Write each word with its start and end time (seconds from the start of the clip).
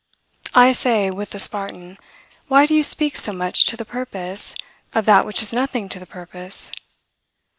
I 0.55 0.71
say, 0.71 1.11
with 1.11 1.29
the 1.29 1.37
Spartan, 1.39 1.99
'Why 2.47 2.65
do 2.65 2.73
you 2.73 2.81
speak 2.83 3.15
so 3.17 3.31
much 3.31 3.65
to 3.67 3.77
the 3.77 3.85
purpose, 3.85 4.55
of 4.95 5.05
that 5.05 5.27
which 5.27 5.43
is 5.43 5.53
nothing 5.53 5.89
to 5.89 5.99
the 5.99 6.07
purpose?' 6.07 6.71